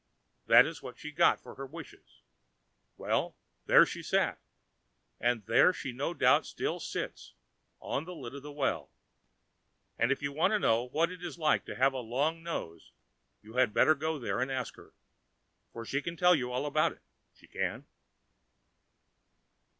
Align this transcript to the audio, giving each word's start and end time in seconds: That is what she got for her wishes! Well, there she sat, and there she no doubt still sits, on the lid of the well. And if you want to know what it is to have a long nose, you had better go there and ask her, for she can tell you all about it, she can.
That 0.47 0.65
is 0.65 0.81
what 0.81 0.97
she 0.97 1.11
got 1.11 1.39
for 1.39 1.53
her 1.53 1.65
wishes! 1.67 2.23
Well, 2.97 3.35
there 3.67 3.85
she 3.85 4.01
sat, 4.01 4.39
and 5.19 5.45
there 5.45 5.71
she 5.73 5.91
no 5.91 6.15
doubt 6.15 6.47
still 6.47 6.79
sits, 6.79 7.35
on 7.79 8.05
the 8.05 8.15
lid 8.15 8.33
of 8.33 8.41
the 8.41 8.51
well. 8.51 8.89
And 9.99 10.11
if 10.11 10.23
you 10.23 10.31
want 10.31 10.53
to 10.53 10.59
know 10.59 10.87
what 10.87 11.11
it 11.11 11.21
is 11.23 11.35
to 11.35 11.75
have 11.77 11.93
a 11.93 11.99
long 11.99 12.41
nose, 12.41 12.91
you 13.43 13.57
had 13.57 13.75
better 13.75 13.93
go 13.93 14.17
there 14.17 14.41
and 14.41 14.51
ask 14.51 14.75
her, 14.75 14.95
for 15.71 15.85
she 15.85 16.01
can 16.01 16.17
tell 16.17 16.33
you 16.33 16.51
all 16.51 16.65
about 16.65 16.93
it, 16.93 17.01
she 17.31 17.45
can. 17.45 17.85